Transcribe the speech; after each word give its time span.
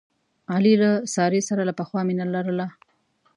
علي 0.53 0.73
له 0.83 0.91
سارې 1.15 1.41
سره 1.49 1.61
له 1.69 1.73
پخوا 1.79 2.01
مینه 2.07 2.25
لرله. 2.35 2.67